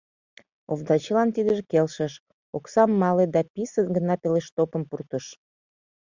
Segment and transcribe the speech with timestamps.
[0.71, 2.13] Овдачилан тидыже келшыш,
[2.57, 5.25] оксам мале да писын гына пелштопым пуртыш.